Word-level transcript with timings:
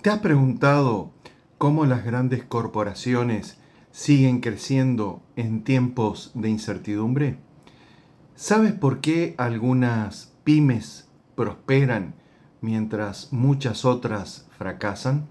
¿Te 0.00 0.10
has 0.10 0.20
preguntado 0.20 1.10
cómo 1.58 1.84
las 1.84 2.04
grandes 2.04 2.44
corporaciones 2.44 3.58
siguen 3.90 4.38
creciendo 4.38 5.22
en 5.34 5.64
tiempos 5.64 6.30
de 6.34 6.48
incertidumbre? 6.48 7.38
¿Sabes 8.36 8.74
por 8.74 9.00
qué 9.00 9.34
algunas 9.38 10.36
pymes 10.44 11.08
prosperan 11.34 12.14
mientras 12.60 13.32
muchas 13.32 13.84
otras 13.84 14.46
fracasan? 14.56 15.26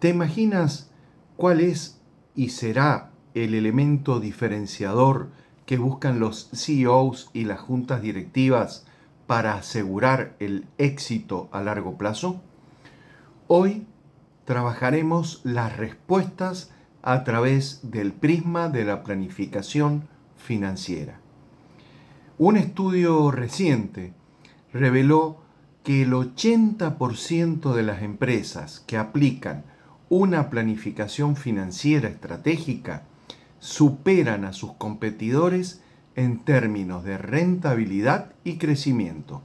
¿Te 0.00 0.10
imaginas 0.10 0.90
cuál 1.38 1.62
es 1.62 1.98
y 2.34 2.50
será 2.50 3.12
el 3.32 3.54
elemento 3.54 4.20
diferenciador 4.20 5.30
que 5.64 5.78
buscan 5.78 6.20
los 6.20 6.50
CEOs 6.52 7.30
y 7.32 7.44
las 7.46 7.60
juntas 7.60 8.02
directivas 8.02 8.84
para 9.26 9.54
asegurar 9.54 10.36
el 10.40 10.66
éxito 10.76 11.48
a 11.52 11.62
largo 11.62 11.96
plazo? 11.96 12.42
Hoy 13.54 13.84
trabajaremos 14.46 15.42
las 15.44 15.76
respuestas 15.76 16.70
a 17.02 17.22
través 17.22 17.80
del 17.82 18.14
prisma 18.14 18.70
de 18.70 18.86
la 18.86 19.04
planificación 19.04 20.08
financiera. 20.38 21.20
Un 22.38 22.56
estudio 22.56 23.30
reciente 23.30 24.14
reveló 24.72 25.36
que 25.84 26.00
el 26.00 26.12
80% 26.12 27.74
de 27.74 27.82
las 27.82 28.00
empresas 28.00 28.82
que 28.86 28.96
aplican 28.96 29.64
una 30.08 30.48
planificación 30.48 31.36
financiera 31.36 32.08
estratégica 32.08 33.02
superan 33.58 34.46
a 34.46 34.54
sus 34.54 34.72
competidores 34.72 35.82
en 36.16 36.38
términos 36.38 37.04
de 37.04 37.18
rentabilidad 37.18 38.32
y 38.44 38.56
crecimiento. 38.56 39.42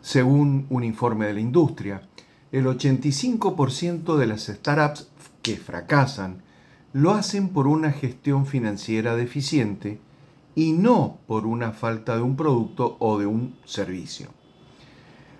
Según 0.00 0.64
un 0.70 0.84
informe 0.84 1.26
de 1.26 1.34
la 1.34 1.40
industria, 1.40 2.07
el 2.52 2.66
85% 2.66 4.16
de 4.16 4.26
las 4.26 4.46
startups 4.46 5.08
que 5.42 5.56
fracasan 5.56 6.42
lo 6.92 7.12
hacen 7.12 7.50
por 7.50 7.66
una 7.66 7.92
gestión 7.92 8.46
financiera 8.46 9.14
deficiente 9.14 10.00
y 10.54 10.72
no 10.72 11.18
por 11.26 11.46
una 11.46 11.72
falta 11.72 12.16
de 12.16 12.22
un 12.22 12.36
producto 12.36 12.96
o 12.98 13.18
de 13.18 13.26
un 13.26 13.54
servicio. 13.64 14.28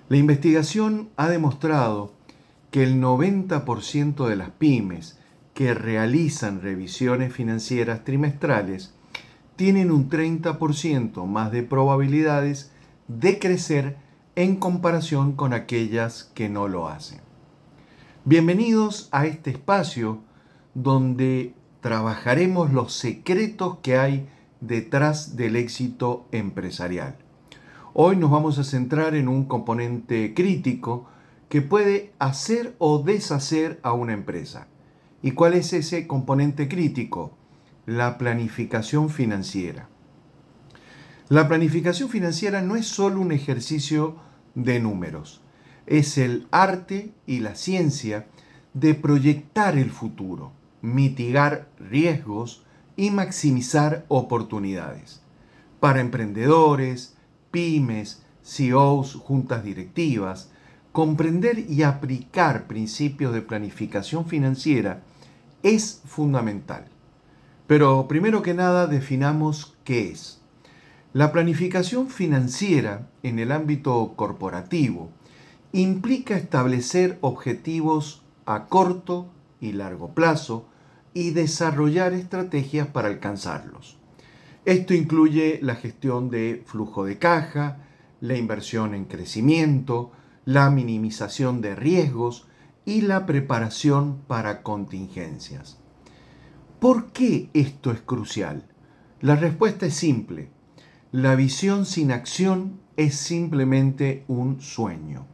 La 0.08 0.16
investigación 0.16 1.08
ha 1.16 1.28
demostrado 1.28 2.12
que 2.70 2.82
el 2.82 3.00
90% 3.00 4.26
de 4.26 4.36
las 4.36 4.50
pymes 4.50 5.18
que 5.54 5.74
realizan 5.74 6.60
revisiones 6.60 7.32
financieras 7.32 8.04
trimestrales 8.04 8.94
tienen 9.56 9.90
un 9.90 10.08
30% 10.08 11.26
más 11.26 11.50
de 11.50 11.62
probabilidades 11.62 12.70
de 13.08 13.38
crecer 13.38 13.96
en 14.38 14.54
comparación 14.54 15.32
con 15.32 15.52
aquellas 15.52 16.30
que 16.32 16.48
no 16.48 16.68
lo 16.68 16.86
hacen. 16.86 17.18
Bienvenidos 18.24 19.08
a 19.10 19.26
este 19.26 19.50
espacio 19.50 20.20
donde 20.74 21.54
trabajaremos 21.80 22.72
los 22.72 22.92
secretos 22.92 23.78
que 23.82 23.98
hay 23.98 24.28
detrás 24.60 25.34
del 25.34 25.56
éxito 25.56 26.28
empresarial. 26.30 27.16
Hoy 27.94 28.14
nos 28.14 28.30
vamos 28.30 28.60
a 28.60 28.62
centrar 28.62 29.16
en 29.16 29.26
un 29.26 29.44
componente 29.46 30.34
crítico 30.34 31.08
que 31.48 31.60
puede 31.60 32.12
hacer 32.20 32.76
o 32.78 33.02
deshacer 33.02 33.80
a 33.82 33.92
una 33.92 34.12
empresa. 34.12 34.68
¿Y 35.20 35.32
cuál 35.32 35.54
es 35.54 35.72
ese 35.72 36.06
componente 36.06 36.68
crítico? 36.68 37.32
La 37.86 38.18
planificación 38.18 39.10
financiera. 39.10 39.88
La 41.28 41.48
planificación 41.48 42.08
financiera 42.08 42.62
no 42.62 42.76
es 42.76 42.86
solo 42.86 43.20
un 43.20 43.32
ejercicio 43.32 44.27
de 44.54 44.80
números. 44.80 45.40
Es 45.86 46.18
el 46.18 46.46
arte 46.50 47.12
y 47.26 47.40
la 47.40 47.54
ciencia 47.54 48.26
de 48.74 48.94
proyectar 48.94 49.76
el 49.76 49.90
futuro, 49.90 50.52
mitigar 50.82 51.68
riesgos 51.78 52.64
y 52.96 53.10
maximizar 53.10 54.04
oportunidades. 54.08 55.22
Para 55.80 56.00
emprendedores, 56.00 57.16
pymes, 57.50 58.22
CEOs, 58.42 59.14
juntas 59.14 59.64
directivas, 59.64 60.50
comprender 60.92 61.58
y 61.58 61.82
aplicar 61.82 62.66
principios 62.66 63.32
de 63.32 63.42
planificación 63.42 64.26
financiera 64.26 65.02
es 65.62 66.02
fundamental. 66.04 66.86
Pero 67.66 68.08
primero 68.08 68.42
que 68.42 68.54
nada 68.54 68.86
definamos 68.86 69.76
qué 69.84 70.10
es. 70.10 70.40
La 71.14 71.32
planificación 71.32 72.10
financiera 72.10 73.08
en 73.22 73.38
el 73.38 73.50
ámbito 73.50 74.12
corporativo 74.14 75.08
implica 75.72 76.36
establecer 76.36 77.16
objetivos 77.22 78.22
a 78.44 78.66
corto 78.66 79.30
y 79.58 79.72
largo 79.72 80.12
plazo 80.12 80.68
y 81.14 81.30
desarrollar 81.30 82.12
estrategias 82.12 82.88
para 82.88 83.08
alcanzarlos. 83.08 83.96
Esto 84.66 84.92
incluye 84.92 85.60
la 85.62 85.76
gestión 85.76 86.28
de 86.28 86.62
flujo 86.66 87.06
de 87.06 87.18
caja, 87.18 87.78
la 88.20 88.36
inversión 88.36 88.94
en 88.94 89.06
crecimiento, 89.06 90.12
la 90.44 90.68
minimización 90.68 91.62
de 91.62 91.74
riesgos 91.74 92.46
y 92.84 93.00
la 93.00 93.24
preparación 93.24 94.18
para 94.26 94.62
contingencias. 94.62 95.78
¿Por 96.80 97.12
qué 97.12 97.48
esto 97.54 97.92
es 97.92 98.02
crucial? 98.02 98.66
La 99.22 99.36
respuesta 99.36 99.86
es 99.86 99.94
simple 99.94 100.57
la 101.12 101.36
visión 101.36 101.86
sin 101.86 102.12
acción 102.12 102.80
es 102.98 103.16
simplemente 103.16 104.24
un 104.28 104.60
sueño. 104.60 105.26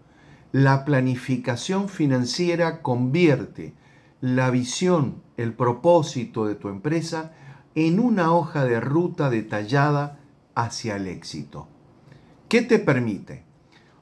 La 0.53 0.85
planificación 0.85 1.89
financiera 1.89 2.81
convierte 2.81 3.75
la 4.21 4.51
visión, 4.51 5.21
el 5.37 5.53
propósito 5.53 6.47
de 6.47 6.55
tu 6.55 6.69
empresa 6.69 7.33
en 7.75 7.99
una 7.99 8.33
hoja 8.33 8.65
de 8.65 8.79
ruta 8.79 9.31
detallada 9.31 10.21
hacia 10.55 10.95
el 10.95 11.09
éxito. 11.09 11.67
¿Qué 12.49 12.62
te 12.62 12.79
permite? 12.79 13.43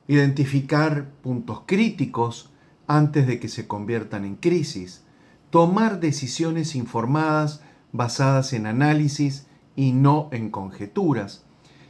Identificar 0.09 1.09
puntos 1.22 1.62
críticos 1.65 2.53
antes 2.87 3.27
de 3.27 3.41
que 3.41 3.49
se 3.49 3.66
conviertan 3.66 4.27
en 4.27 4.37
crisis, 4.37 5.04
tomar 5.49 6.00
decisiones 6.00 6.75
informadas 6.75 7.62
basadas 7.93 8.53
en 8.53 8.66
análisis 8.66 9.47
y 9.75 9.93
no 9.93 10.28
en 10.33 10.50
conjeturas, 10.50 11.47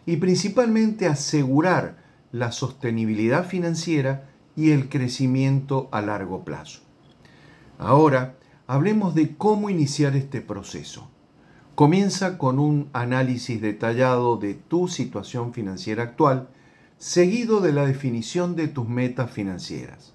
y 0.07 0.17
principalmente 0.17 1.07
asegurar 1.07 1.97
la 2.33 2.53
sostenibilidad 2.53 3.47
financiera 3.47 4.29
y 4.57 4.71
el 4.71 4.89
crecimiento 4.89 5.89
a 5.93 6.03
largo 6.03 6.45
plazo. 6.45 6.81
Ahora, 7.79 8.37
hablemos 8.67 9.15
de 9.15 9.37
cómo 9.37 9.71
iniciar 9.71 10.17
este 10.17 10.41
proceso. 10.41 11.11
Comienza 11.75 12.39
con 12.39 12.59
un 12.59 12.89
análisis 12.93 13.61
detallado 13.61 14.37
de 14.37 14.55
tu 14.55 14.89
situación 14.89 15.53
financiera 15.53 16.03
actual, 16.03 16.49
seguido 16.99 17.61
de 17.61 17.73
la 17.73 17.87
definición 17.87 18.57
de 18.57 18.69
tus 18.69 18.89
metas 18.89 19.31
financieras. 19.31 20.15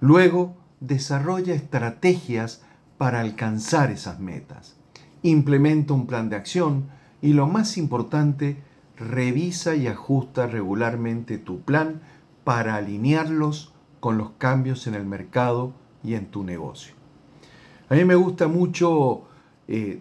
Luego, 0.00 0.56
desarrolla 0.80 1.54
estrategias 1.54 2.62
para 2.98 3.20
alcanzar 3.20 3.90
esas 3.90 4.20
metas. 4.20 4.76
Implementa 5.22 5.92
un 5.92 6.06
plan 6.06 6.28
de 6.28 6.36
acción 6.36 6.88
y 7.20 7.32
lo 7.32 7.46
más 7.46 7.76
importante, 7.76 8.62
revisa 8.96 9.74
y 9.74 9.86
ajusta 9.86 10.46
regularmente 10.46 11.38
tu 11.38 11.60
plan 11.60 12.00
para 12.44 12.76
alinearlos 12.76 13.74
con 14.00 14.18
los 14.18 14.30
cambios 14.38 14.86
en 14.86 14.94
el 14.94 15.04
mercado 15.04 15.72
y 16.02 16.14
en 16.14 16.26
tu 16.26 16.44
negocio. 16.44 16.94
A 17.88 17.94
mí 17.94 18.04
me 18.04 18.14
gusta 18.14 18.48
mucho 18.48 19.24
eh, 19.68 20.00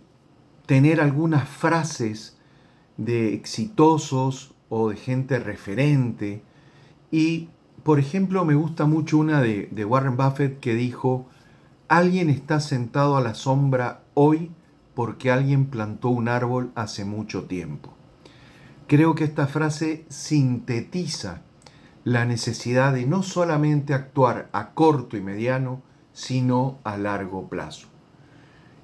tener 0.66 1.02
algunas 1.02 1.48
frases 1.48 2.38
de 2.98 3.34
exitosos 3.34 4.54
o 4.70 4.90
de 4.90 4.96
gente 4.96 5.40
referente 5.40 6.42
y, 7.12 7.50
por 7.84 8.00
ejemplo, 8.00 8.46
me 8.46 8.56
gusta 8.56 8.86
mucho 8.86 9.18
una 9.18 9.42
de, 9.42 9.68
de 9.72 9.86
Warren 9.86 10.18
Buffett 10.18 10.59
que 10.59 10.74
dijo, 10.74 11.28
alguien 11.88 12.30
está 12.30 12.59
sentado 12.59 13.18
a 13.18 13.22
la 13.22 13.36
sombra 13.36 14.02
hoy 14.14 14.52
porque 14.96 15.32
alguien 15.32 15.66
plantó 15.66 16.09
un 16.09 16.30
árbol 16.30 16.72
hace 16.76 17.06
mucho 17.06 17.44
tiempo. 17.44 17.94
Creo 18.87 19.16
que 19.16 19.23
esta 19.23 19.47
frase 19.47 20.05
sintetiza 20.09 21.41
la 22.03 22.26
necesidad 22.26 22.93
de 22.93 23.08
no 23.08 23.23
solamente 23.23 23.96
actuar 23.96 24.47
a 24.52 24.73
corto 24.76 25.17
y 25.17 25.22
mediano, 25.22 25.82
sino 26.14 26.78
a 26.84 26.96
largo 26.97 27.49
plazo. 27.49 27.87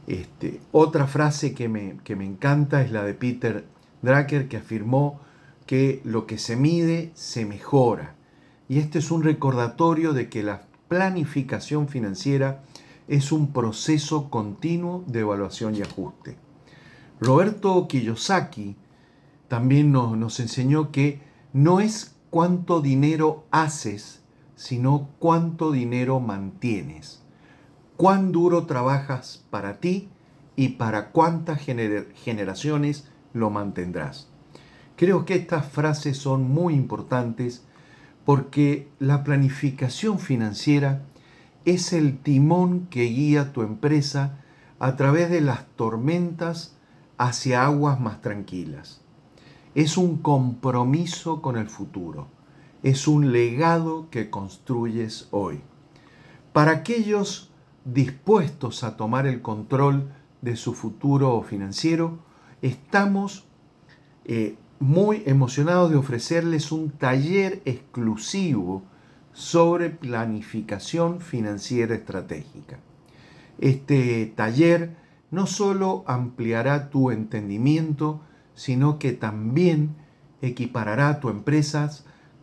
Este, 0.07 0.59
otra 0.71 1.05
frase 1.05 1.53
que 1.53 1.69
me, 1.69 1.97
que 2.03 2.15
me 2.15 2.25
encanta 2.25 2.81
es 2.81 2.91
la 2.91 3.03
de 3.03 3.13
Peter 3.13 3.65
Drucker, 4.01 4.47
que 4.47 4.57
afirmó 4.57 5.19
que 5.67 6.01
lo 6.03 6.25
que 6.25 6.39
se 6.39 6.55
mide 6.55 7.11
se 7.13 7.45
mejora. 7.45 8.15
Y 8.67 8.79
este 8.79 8.99
es 8.99 9.11
un 9.11 9.21
recordatorio 9.21 10.13
de 10.13 10.29
que 10.29 10.41
la 10.41 10.63
planificación 10.87 11.87
financiera 11.87 12.63
es 13.07 13.31
un 13.31 13.53
proceso 13.53 14.31
continuo 14.31 15.03
de 15.05 15.19
evaluación 15.19 15.75
y 15.75 15.83
ajuste. 15.83 16.37
Roberto 17.19 17.87
Kiyosaki 17.87 18.75
también 19.51 19.91
nos, 19.91 20.39
enseñó 20.39 20.93
que 20.93 21.19
no 21.51 21.81
es 21.81 22.15
cuánto 22.29 22.79
dinero 22.79 23.43
haces, 23.51 24.21
sino 24.55 25.09
cuánto 25.19 25.73
dinero 25.73 26.21
mantienes, 26.21 27.21
cuán 27.97 28.31
duro 28.31 28.65
trabajas 28.65 29.45
para 29.49 29.81
ti 29.81 30.07
y 30.55 30.69
para 30.69 31.09
cuántas 31.09 31.59
generaciones 31.59 33.09
lo 33.33 33.49
mantendrás. 33.49 34.29
Creo 34.95 35.25
que 35.25 35.35
estas 35.35 35.69
frases 35.69 36.15
son 36.15 36.49
muy 36.49 36.73
importantes 36.73 37.65
porque 38.23 38.87
la 38.99 39.25
planificación 39.25 40.17
financiera 40.17 41.01
es 41.65 41.91
el 41.91 42.19
timón 42.19 42.87
que 42.89 43.03
guía 43.03 43.51
tu 43.51 43.63
empresa 43.63 44.37
a 44.79 44.95
través 44.95 45.29
de 45.29 45.41
las 45.41 45.65
tormentas 45.75 46.77
hacia 47.17 47.65
aguas 47.65 47.99
más 47.99 48.21
tranquilas. 48.21 49.00
Es 49.73 49.97
un 49.97 50.17
compromiso 50.17 51.41
con 51.41 51.57
el 51.57 51.69
futuro, 51.69 52.27
es 52.83 53.07
un 53.07 53.31
legado 53.31 54.09
que 54.09 54.29
construyes 54.29 55.27
hoy. 55.31 55.61
Para 56.51 56.71
aquellos 56.71 57.51
dispuestos 57.85 58.83
a 58.83 58.97
tomar 58.97 59.27
el 59.27 59.41
control 59.41 60.11
de 60.41 60.55
su 60.57 60.73
futuro 60.73 61.41
financiero, 61.43 62.19
estamos 62.61 63.45
eh, 64.25 64.55
muy 64.79 65.23
emocionados 65.25 65.91
de 65.91 65.97
ofrecerles 65.97 66.71
un 66.71 66.89
taller 66.89 67.61
exclusivo 67.65 68.83
sobre 69.31 69.89
planificación 69.89 71.21
financiera 71.21 71.95
estratégica. 71.95 72.79
Este 73.59 74.33
taller 74.35 74.97
no 75.29 75.47
solo 75.47 76.03
ampliará 76.07 76.89
tu 76.89 77.11
entendimiento, 77.11 78.21
sino 78.55 78.99
que 78.99 79.13
también 79.13 79.95
equiparará 80.41 81.19
tu 81.19 81.29
empresa 81.29 81.89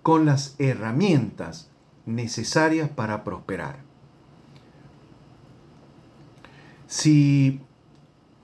con 0.02 0.24
las 0.24 0.54
herramientas 0.58 1.70
necesarias 2.06 2.88
para 2.88 3.24
prosperar. 3.24 3.80
Si 6.86 7.60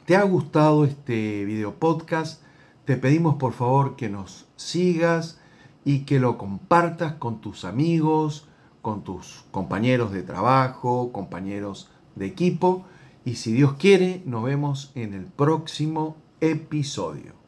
te 0.05 0.17
ha 0.17 0.23
gustado 0.23 0.85
este 0.85 1.45
video 1.47 1.77
podcast, 1.77 2.43
te 2.85 2.97
pedimos 2.97 3.37
por 3.37 3.55
favor 3.55 3.97
que 3.97 4.11
nos 4.11 4.47
sigas 4.57 5.41
y 5.85 6.01
que 6.01 6.21
lo 6.21 6.37
compartas 6.37 7.15
con 7.15 7.41
tus 7.41 7.65
amigos, 7.65 8.47
con 8.83 9.03
tus 9.03 9.45
compañeros 9.51 10.13
de 10.13 10.23
trabajo, 10.23 11.11
compañeros 11.13 11.89
de 12.17 12.27
equipo. 12.27 12.85
Y 13.25 13.37
si 13.37 13.53
Dios 13.53 13.75
quiere, 13.79 14.23
nos 14.27 14.45
vemos 14.45 14.93
en 14.95 15.15
el 15.15 15.25
próximo 15.25 16.17
episodio. 16.41 17.44